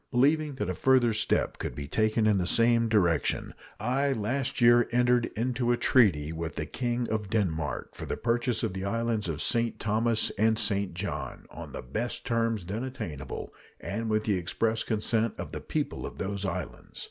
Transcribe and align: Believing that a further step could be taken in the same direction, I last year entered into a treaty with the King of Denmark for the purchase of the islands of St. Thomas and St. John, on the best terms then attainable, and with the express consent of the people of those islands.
Believing 0.09 0.55
that 0.55 0.67
a 0.67 0.73
further 0.73 1.13
step 1.13 1.59
could 1.59 1.75
be 1.75 1.87
taken 1.87 2.25
in 2.25 2.39
the 2.39 2.47
same 2.47 2.89
direction, 2.89 3.53
I 3.79 4.13
last 4.13 4.59
year 4.59 4.87
entered 4.91 5.27
into 5.35 5.71
a 5.71 5.77
treaty 5.77 6.31
with 6.31 6.55
the 6.55 6.65
King 6.65 7.07
of 7.11 7.29
Denmark 7.29 7.93
for 7.93 8.07
the 8.07 8.17
purchase 8.17 8.63
of 8.63 8.73
the 8.73 8.83
islands 8.83 9.29
of 9.29 9.43
St. 9.43 9.79
Thomas 9.79 10.31
and 10.39 10.57
St. 10.57 10.95
John, 10.95 11.45
on 11.51 11.71
the 11.71 11.83
best 11.83 12.25
terms 12.25 12.65
then 12.65 12.83
attainable, 12.83 13.53
and 13.79 14.09
with 14.09 14.23
the 14.23 14.37
express 14.39 14.81
consent 14.83 15.35
of 15.37 15.51
the 15.51 15.61
people 15.61 16.07
of 16.07 16.17
those 16.17 16.45
islands. 16.47 16.99